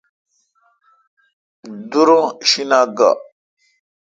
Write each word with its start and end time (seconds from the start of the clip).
دور 1.89 2.09
اں 2.17 2.25
شیناک 2.49 2.89
گاڑ۔ 2.97 3.15